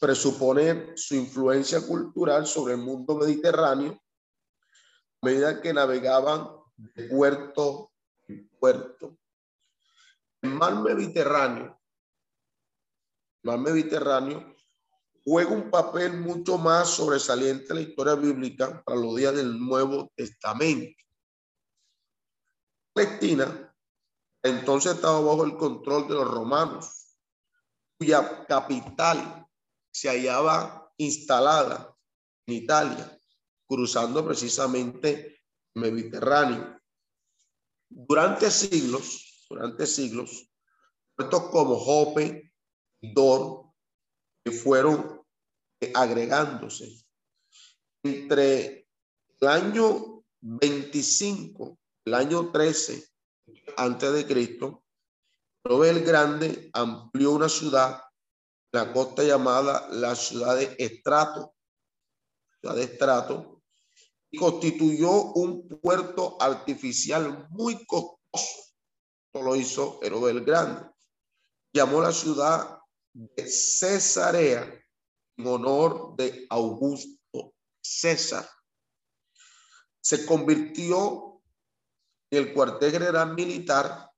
presuponer 0.00 0.92
su 0.96 1.14
influencia 1.14 1.80
cultural 1.80 2.46
sobre 2.46 2.74
el 2.74 2.80
mundo 2.80 3.16
mediterráneo 3.16 3.92
a 5.22 5.26
medida 5.26 5.60
que 5.60 5.72
navegaban 5.72 6.48
de 6.76 7.08
puerto 7.08 7.92
en 8.26 8.48
puerto. 8.58 9.16
El 10.42 10.50
mar 10.50 10.74
Mediterráneo, 10.82 11.80
el 13.42 13.50
mar 13.50 13.58
Mediterráneo 13.60 14.54
juega 15.24 15.50
un 15.52 15.70
papel 15.70 16.18
mucho 16.18 16.58
más 16.58 16.90
sobresaliente 16.90 17.66
en 17.70 17.76
la 17.76 17.82
historia 17.82 18.14
bíblica 18.14 18.82
para 18.82 18.98
los 18.98 19.14
días 19.14 19.36
del 19.36 19.58
Nuevo 19.58 20.10
Testamento. 20.16 21.00
Palestina 22.92 23.72
entonces 24.42 24.96
estaba 24.96 25.20
bajo 25.20 25.44
el 25.44 25.56
control 25.56 26.08
de 26.08 26.14
los 26.14 26.28
romanos, 26.28 27.16
cuya 27.96 28.44
capital 28.46 29.46
se 29.92 30.08
hallaba 30.08 30.92
instalada 30.96 31.96
en 32.46 32.54
Italia, 32.54 33.16
cruzando 33.68 34.26
precisamente 34.26 35.40
el 35.74 35.82
Mediterráneo. 35.82 36.80
Durante 37.88 38.50
siglos, 38.50 39.31
durante 39.52 39.86
siglos, 39.86 40.48
puertos 41.14 41.50
como 41.50 41.78
Jope 41.78 42.54
Dor, 43.02 43.66
que 44.42 44.50
fueron 44.50 45.22
agregándose. 45.94 47.04
Entre 48.02 48.88
el 49.40 49.48
año 49.48 50.24
25, 50.40 51.78
el 52.06 52.14
año 52.14 52.50
13 52.50 53.06
antes 53.76 54.12
de 54.12 54.26
Cristo, 54.26 54.84
el 55.64 56.02
Grande 56.02 56.70
amplió 56.72 57.32
una 57.32 57.48
ciudad, 57.48 58.00
la 58.72 58.90
costa 58.92 59.22
llamada 59.22 59.86
la 59.90 60.16
ciudad 60.16 60.56
de 60.56 60.74
Estrato, 60.78 61.54
ciudad 62.58 62.74
de 62.74 62.84
Estrato, 62.84 63.62
y 64.30 64.38
constituyó 64.38 65.10
un 65.34 65.68
puerto 65.68 66.38
artificial 66.40 67.46
muy 67.50 67.84
costoso 67.84 68.71
lo 69.40 69.56
hizo 69.56 70.00
Herodes 70.02 70.36
el 70.36 70.44
Grande. 70.44 70.90
Llamó 71.72 72.02
la 72.02 72.12
ciudad 72.12 72.78
de 73.14 73.46
Cesarea 73.46 74.84
en 75.38 75.46
honor 75.46 76.14
de 76.16 76.46
Augusto 76.50 77.54
César. 77.80 78.46
Se 80.02 80.26
convirtió 80.26 81.40
en 82.30 82.42
el 82.42 82.52
cuartel 82.52 82.92
general 82.92 83.34
militar 83.34 84.10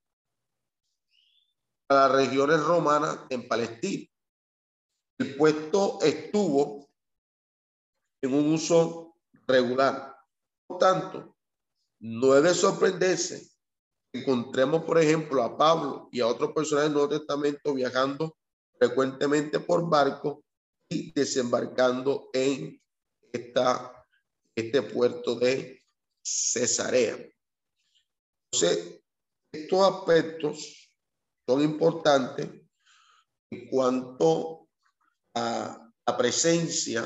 a 1.89 1.95
las 1.95 2.13
regiones 2.13 2.61
romanas 2.61 3.21
en 3.29 3.47
Palestina. 3.47 4.11
El 5.19 5.37
puesto 5.37 6.01
estuvo 6.03 6.91
en 8.21 8.35
un 8.35 8.55
uso 8.55 9.17
regular. 9.47 10.17
Por 10.67 10.79
tanto, 10.79 11.37
no 12.01 12.37
es 12.37 12.43
de 12.43 12.55
sorprenderse 12.55 13.54
encontremos, 14.15 14.85
por 14.85 14.99
ejemplo, 14.99 15.43
a 15.43 15.59
Pablo 15.59 16.09
y 16.13 16.21
a 16.21 16.27
otros 16.29 16.53
personajes 16.53 16.89
del 16.91 16.95
Nuevo 16.95 17.19
Testamento 17.19 17.75
viajando 17.75 18.37
frecuentemente 18.79 19.59
por 19.59 19.89
barco 19.89 20.45
y 20.89 21.13
desembarcando 21.13 22.31
en 22.33 22.81
esta, 23.33 24.07
este 24.55 24.83
puerto 24.83 25.35
de 25.35 25.83
Cesarea. 26.23 27.19
Entonces, 28.53 29.03
estos 29.53 29.93
aspectos 29.93 30.91
son 31.47 31.61
importantes 31.63 32.49
en 33.51 33.67
cuanto 33.69 34.69
a 35.35 35.91
la 36.07 36.17
presencia 36.17 37.03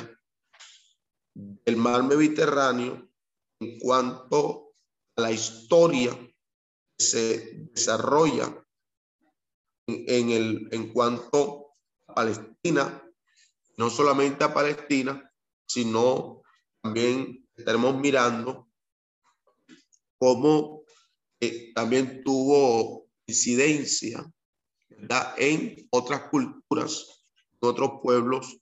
del 1.34 1.76
mar 1.76 2.02
Mediterráneo, 2.02 3.08
en 3.60 3.78
cuanto 3.78 4.74
a 5.16 5.22
la 5.22 5.32
historia 5.32 6.27
se 6.98 7.68
desarrolla 7.72 8.64
en, 9.86 10.30
el, 10.30 10.68
en 10.72 10.92
cuanto 10.92 11.68
a 12.08 12.14
Palestina, 12.14 13.02
no 13.76 13.88
solamente 13.88 14.44
a 14.44 14.52
Palestina, 14.52 15.32
sino 15.66 16.42
también 16.82 17.48
estaremos 17.56 17.96
mirando 17.96 18.68
cómo 20.18 20.82
eh, 21.40 21.72
también 21.74 22.22
tuvo 22.24 23.08
incidencia 23.26 24.28
en 25.36 25.88
otras 25.90 26.22
culturas, 26.30 27.24
en 27.60 27.68
otros 27.68 28.00
pueblos 28.02 28.58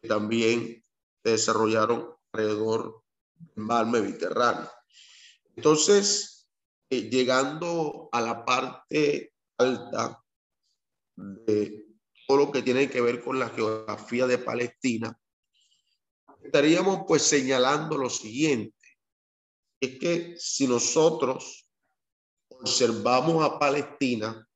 que 0.00 0.08
también 0.08 0.84
se 1.24 1.30
desarrollaron 1.30 2.14
alrededor 2.32 3.02
del 3.34 3.64
mar 3.64 3.86
Mediterráneo. 3.86 4.70
Entonces, 5.56 6.39
eh, 6.90 7.08
llegando 7.08 8.08
a 8.10 8.20
la 8.20 8.44
parte 8.44 9.32
alta 9.58 10.20
de 11.14 11.86
todo 12.26 12.38
lo 12.38 12.52
que 12.52 12.62
tiene 12.62 12.90
que 12.90 13.00
ver 13.00 13.22
con 13.22 13.38
la 13.38 13.48
geografía 13.48 14.26
de 14.26 14.38
Palestina, 14.38 15.16
estaríamos 16.42 17.04
pues 17.06 17.22
señalando 17.22 17.96
lo 17.96 18.10
siguiente, 18.10 18.76
es 19.80 19.98
que 19.98 20.34
si 20.36 20.66
nosotros 20.66 21.68
observamos 22.48 23.44
a 23.44 23.58
Palestina 23.58 24.46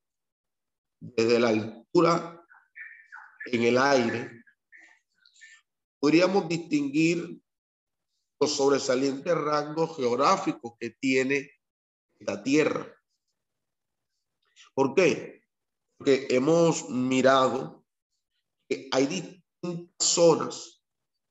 desde 1.00 1.38
la 1.38 1.48
altura 1.48 2.44
en 3.46 3.62
el 3.62 3.78
aire, 3.78 4.42
podríamos 6.00 6.48
distinguir 6.48 7.40
los 8.40 8.56
sobresalientes 8.56 9.34
rangos 9.34 9.96
geográficos 9.96 10.74
que 10.78 10.90
tiene 10.90 11.53
Tierra. 12.42 12.86
¿Por 14.74 14.94
qué? 14.94 15.42
Porque 15.96 16.26
hemos 16.30 16.88
mirado 16.88 17.84
que 18.68 18.88
hay 18.90 19.06
distintas 19.06 20.06
zonas 20.06 20.82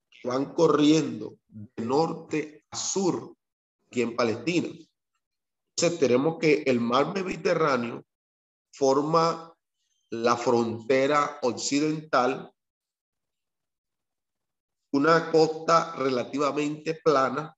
que 0.10 0.28
van 0.28 0.54
corriendo 0.54 1.38
de 1.48 1.86
norte 1.86 2.66
a 2.70 2.78
sur 2.78 3.36
aquí 3.88 4.02
en 4.02 4.16
Palestina. 4.16 4.70
Entonces 5.76 6.00
tenemos 6.00 6.38
que 6.40 6.64
el 6.66 6.80
mar 6.80 7.14
Mediterráneo 7.14 8.06
forma 8.72 9.54
la 10.12 10.38
frontera 10.38 11.40
occidental, 11.42 12.54
una 14.92 15.32
costa 15.32 15.96
relativamente 15.96 16.94
plana, 17.04 17.56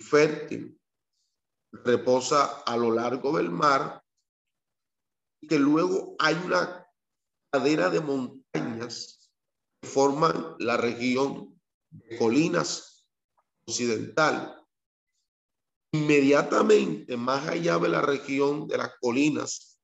fértil, 0.00 0.80
reposa 1.72 2.62
a 2.66 2.76
lo 2.76 2.92
largo 2.92 3.36
del 3.36 3.50
mar, 3.50 4.02
y 5.40 5.48
que 5.48 5.58
luego 5.58 6.14
hay 6.18 6.34
una 6.44 6.86
cadena 7.50 7.88
de 7.88 8.00
montañas 8.00 9.30
que 9.80 9.88
forman 9.88 10.54
la 10.58 10.76
región 10.76 11.60
de 11.90 12.18
colinas 12.18 13.06
occidental. 13.66 14.58
Inmediatamente 15.92 17.16
más 17.16 17.48
allá 17.48 17.78
de 17.78 17.88
la 17.88 18.00
región 18.00 18.66
de 18.66 18.78
las 18.78 18.92
colinas 19.00 19.78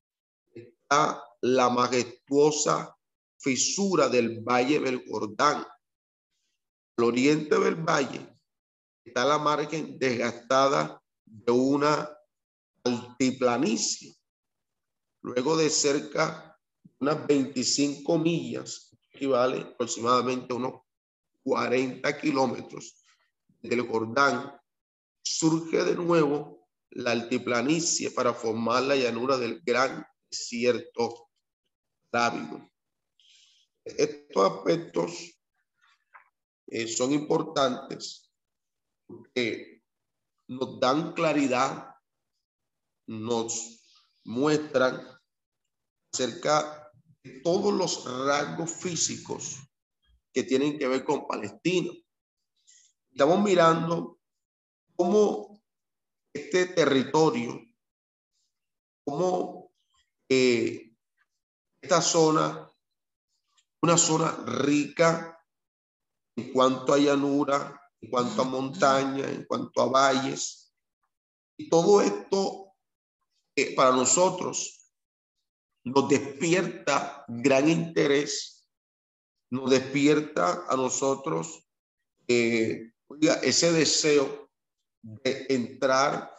está 0.54 1.22
la 1.42 1.68
majestuosa 1.68 2.96
fisura 3.38 4.08
del 4.08 4.40
valle 4.40 4.80
del 4.80 5.04
Jordán. 5.08 5.66
Al 6.96 7.04
oriente 7.04 7.58
del 7.58 7.76
valle 7.76 8.34
está 9.04 9.24
la 9.24 9.38
margen 9.38 9.98
desgastada 9.98 11.02
de 11.30 11.52
una 11.52 12.08
altiplanicie. 12.84 14.14
Luego 15.22 15.56
de 15.56 15.70
cerca 15.70 16.58
de 16.82 16.90
unas 17.00 17.26
25 17.26 18.18
millas, 18.18 18.96
equivale 19.12 19.60
aproximadamente 19.60 20.54
unos 20.54 20.82
40 21.42 22.20
kilómetros 22.20 23.04
del 23.60 23.82
Jordán, 23.86 24.52
surge 25.22 25.84
de 25.84 25.94
nuevo 25.94 26.68
la 26.90 27.12
altiplanicie 27.12 28.10
para 28.10 28.32
formar 28.32 28.82
la 28.84 28.96
llanura 28.96 29.36
del 29.36 29.60
gran 29.64 30.06
desierto 30.30 31.28
David. 32.10 32.62
Estos 33.84 34.52
aspectos 34.52 35.38
eh, 36.66 36.86
son 36.86 37.12
importantes 37.12 38.30
porque 39.06 39.77
nos 40.48 40.80
dan 40.80 41.12
claridad, 41.12 41.94
nos 43.06 43.84
muestran 44.24 45.00
acerca 46.12 46.90
de 47.22 47.40
todos 47.40 47.72
los 47.72 48.04
rasgos 48.26 48.72
físicos 48.72 49.58
que 50.32 50.42
tienen 50.42 50.78
que 50.78 50.88
ver 50.88 51.04
con 51.04 51.26
Palestina. 51.26 51.92
Estamos 53.10 53.42
mirando 53.42 54.18
cómo 54.96 55.62
este 56.32 56.66
territorio, 56.66 57.60
cómo 59.04 59.72
eh, 60.28 60.96
esta 61.80 62.00
zona, 62.00 62.70
una 63.82 63.98
zona 63.98 64.32
rica 64.46 65.38
en 66.36 66.52
cuanto 66.52 66.92
a 66.92 66.98
llanura, 66.98 67.77
en 68.00 68.10
cuanto 68.10 68.42
a 68.42 68.44
montaña, 68.44 69.28
en 69.28 69.44
cuanto 69.44 69.82
a 69.82 69.86
valles. 69.86 70.72
Y 71.56 71.68
todo 71.68 72.00
esto 72.00 72.74
eh, 73.56 73.74
para 73.74 73.90
nosotros 73.90 74.92
nos 75.84 76.08
despierta 76.08 77.24
gran 77.28 77.68
interés, 77.68 78.68
nos 79.50 79.70
despierta 79.70 80.64
a 80.68 80.76
nosotros 80.76 81.66
eh, 82.28 82.92
ese 83.42 83.72
deseo 83.72 84.50
de 85.02 85.46
entrar 85.48 86.30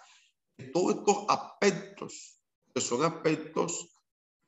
en 0.57 0.71
todos 0.71 0.95
estos 0.95 1.25
aspectos, 1.27 2.39
que 2.73 2.81
son 2.81 3.03
aspectos 3.03 3.89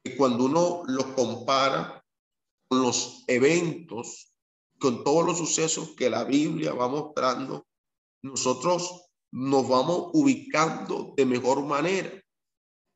que 0.03 0.15
cuando 0.15 0.45
uno 0.45 0.83
los 0.85 1.05
compara 1.07 2.05
con 2.67 2.81
los 2.81 3.23
eventos, 3.27 4.30
con 4.81 5.03
todos 5.03 5.25
los 5.25 5.37
sucesos 5.37 5.91
que 5.95 6.09
la 6.09 6.23
Biblia 6.23 6.73
va 6.73 6.87
mostrando, 6.87 7.67
nosotros 8.23 9.09
nos 9.31 9.69
vamos 9.69 10.09
ubicando 10.13 11.13
de 11.15 11.25
mejor 11.25 11.63
manera. 11.63 12.11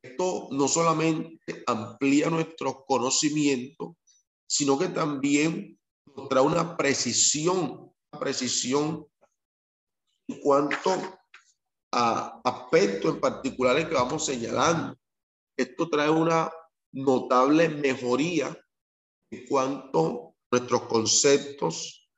Esto 0.04 0.48
no 0.52 0.68
solamente 0.68 1.64
amplía 1.68 2.30
nuestro 2.32 2.84
conocimiento, 2.86 3.98
sino 4.48 4.80
que 4.80 4.88
también 4.88 5.80
nos 6.16 6.28
trae 6.28 6.42
una 6.42 6.76
precisión, 6.76 7.94
precisión 8.20 9.06
en 10.28 10.42
cuanto 10.42 10.92
a 11.92 12.42
aspectos 12.44 13.14
en 13.14 13.22
particulares 13.22 13.88
que 13.88 13.94
vamos 13.94 14.26
señalando. 14.26 14.98
Esto 15.56 15.88
trae 15.90 16.10
una 16.10 16.52
notable 16.92 17.70
mejoría 17.70 18.58
en 19.32 19.46
cuanto 19.46 20.35
nuestros 20.60 20.84
conceptos, 20.84 22.10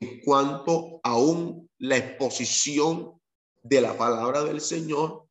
en 0.00 0.20
cuanto 0.20 1.00
aún 1.02 1.68
la 1.78 1.96
exposición 1.96 3.18
de 3.62 3.80
la 3.80 3.96
palabra 3.96 4.44
del 4.44 4.60
Señor. 4.60 5.26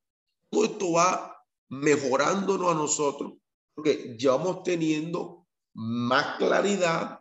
Todo 0.49 0.65
esto 0.65 0.91
va 0.93 1.37
mejorándonos 1.69 2.71
a 2.71 2.75
nosotros 2.75 3.33
porque 3.75 4.15
ya 4.17 4.31
vamos 4.31 4.63
teniendo 4.63 5.45
más 5.73 6.37
claridad, 6.37 7.19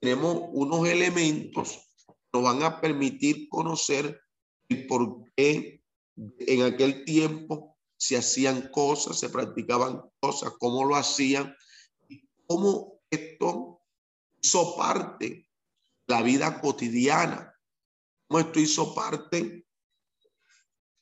tenemos 0.00 0.48
unos 0.52 0.88
elementos 0.88 1.78
que 2.06 2.14
nos 2.32 2.42
van 2.42 2.62
a 2.64 2.80
permitir 2.80 3.48
conocer 3.48 4.20
el 4.68 4.86
por 4.88 5.24
qué 5.36 5.80
en 6.16 6.62
aquel 6.62 7.04
tiempo 7.04 7.78
se 7.96 8.16
hacían 8.16 8.68
cosas, 8.72 9.20
se 9.20 9.30
practicaban 9.30 10.02
cosas, 10.18 10.52
cómo 10.58 10.84
lo 10.84 10.96
hacían, 10.96 11.54
y 12.08 12.28
cómo 12.48 13.00
esto 13.08 13.71
hizo 14.42 14.76
parte 14.76 15.48
la 16.06 16.22
vida 16.22 16.60
cotidiana, 16.60 17.54
cómo 18.26 18.40
esto 18.40 18.60
hizo 18.60 18.94
parte 18.94 19.66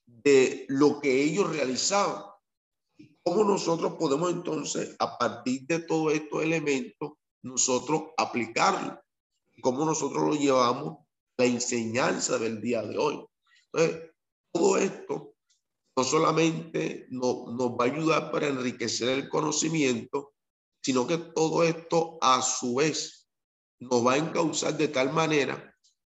de 0.07 0.67
lo 0.69 1.01
que 1.01 1.23
ellos 1.23 1.51
realizaban. 1.51 2.25
¿Cómo 3.23 3.45
nosotros 3.45 3.95
podemos 3.99 4.31
entonces, 4.31 4.95
a 4.99 5.19
partir 5.19 5.67
de 5.67 5.81
todos 5.81 6.13
estos 6.13 6.43
elementos, 6.43 7.13
nosotros 7.43 8.11
aplicarlo? 8.17 9.01
¿Cómo 9.63 9.85
nosotros 9.85 10.23
lo 10.23 10.35
llevamos 10.35 11.07
la 11.37 11.47
enseñanza 11.47 12.39
del 12.39 12.61
día 12.61 12.83
de 12.83 12.99
hoy? 12.99 13.25
Todo 14.53 14.79
esto 14.79 15.35
no 15.97 16.05
solamente 16.05 17.07
no, 17.11 17.47
nos 17.51 17.71
va 17.73 17.85
a 17.85 17.89
ayudar 17.89 18.31
para 18.31 18.49
enriquecer 18.49 19.09
el 19.11 19.29
conocimiento, 19.29 20.35
sino 20.83 21.07
que 21.07 21.19
todo 21.19 21.63
esto 21.63 22.19
a 22.21 22.41
su 22.43 22.77
vez 22.77 23.20
nos 23.81 24.07
va 24.07 24.13
a 24.13 24.19
encauzar 24.19 24.77
de 24.77 24.89
tal 24.89 25.13
manera, 25.13 25.75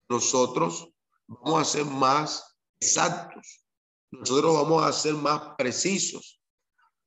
nosotros 0.08 0.88
vamos 1.26 1.60
a 1.60 1.64
ser 1.64 1.84
más 1.84 2.58
exactos, 2.80 3.64
nosotros 4.10 4.54
vamos 4.54 4.84
a 4.84 4.92
ser 4.92 5.14
más 5.14 5.54
precisos, 5.56 6.40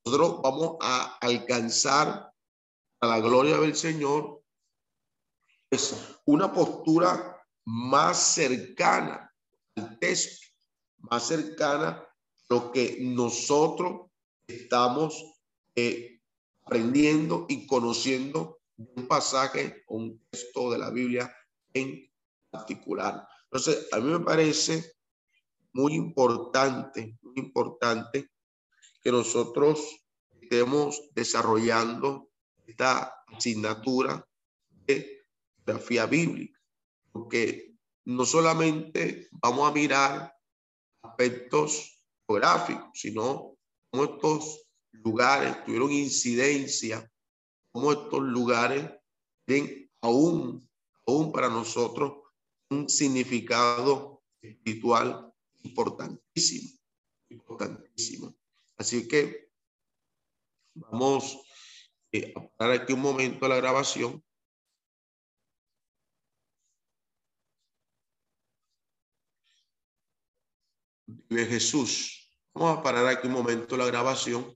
nosotros 0.06 0.42
vamos 0.42 0.78
a 0.82 1.18
alcanzar 1.20 2.32
a 3.02 3.08
la 3.08 3.20
gloria 3.20 3.58
del 3.58 3.76
Señor 3.76 4.42
es 5.70 6.18
una 6.26 6.52
postura 6.52 7.44
más 7.66 8.18
cercana 8.18 9.34
al 9.76 10.00
texto, 10.00 10.46
más 10.98 11.28
cercana 11.28 11.90
a 11.90 12.10
lo 12.50 12.72
que 12.72 12.98
nosotros 13.02 14.12
estamos 14.48 15.34
eh, 15.76 16.22
aprendiendo 16.64 17.46
y 17.50 17.68
conociendo 17.68 18.60
de 18.78 19.02
un 19.02 19.08
pasaje 19.08 19.84
o 19.88 19.98
un 19.98 20.26
texto 20.30 20.72
de 20.72 20.78
la 20.78 20.90
Biblia 20.90 21.34
en 21.74 22.10
particular. 22.50 23.28
Entonces, 23.46 23.88
a 23.92 24.00
mí 24.00 24.12
me 24.12 24.20
parece 24.20 24.96
muy 25.74 25.94
importante, 25.94 27.18
muy 27.22 27.34
importante 27.36 28.32
que 29.02 29.12
nosotros 29.12 29.80
estemos 30.42 31.10
desarrollando 31.14 32.30
esta 32.66 33.14
asignatura 33.28 34.26
de 34.70 35.26
geografía 35.58 36.06
bíblica, 36.06 36.60
porque 37.12 37.76
no 38.06 38.26
solamente 38.26 39.28
vamos 39.32 39.70
a 39.70 39.74
mirar 39.74 40.34
aspectos 41.02 42.02
geográficos, 42.28 42.90
sino 42.94 43.58
cómo 43.90 44.04
estos 44.04 44.68
lugares 44.92 45.64
tuvieron 45.66 45.92
incidencia, 45.92 47.12
cómo 47.76 47.92
estos 47.92 48.22
lugares 48.22 48.90
tienen 49.46 49.92
aún, 50.00 50.66
aún 51.06 51.34
para 51.34 51.50
nosotros 51.50 52.24
un 52.70 52.88
significado 52.88 54.24
espiritual 54.42 55.34
importantísimo, 55.62 56.80
importantísimo. 57.30 58.34
Así 58.78 59.06
que 59.10 59.52
vamos 60.74 61.38
eh, 62.14 62.32
a 62.34 62.48
parar 62.56 62.84
aquí 62.84 62.94
un 62.94 63.02
momento 63.02 63.46
la 63.46 63.58
grabación. 63.58 64.24
Jesús. 71.30 72.32
Vamos 72.54 72.78
a 72.78 72.82
parar 72.82 73.06
aquí 73.08 73.28
un 73.28 73.34
momento 73.34 73.76
la 73.76 73.86
grabación. 73.86 74.56